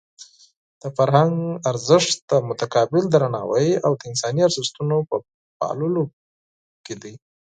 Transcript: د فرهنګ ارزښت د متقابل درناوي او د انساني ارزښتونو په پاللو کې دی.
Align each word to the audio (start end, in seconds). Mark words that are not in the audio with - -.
د 0.81 0.83
فرهنګ 0.97 1.35
ارزښت 1.69 2.17
د 2.31 2.33
متقابل 2.49 3.03
درناوي 3.09 3.69
او 3.85 3.91
د 3.99 4.01
انساني 4.09 4.41
ارزښتونو 4.47 4.95
په 5.09 5.15
پاللو 5.59 6.03
کې 6.85 6.95
دی. 7.01 7.13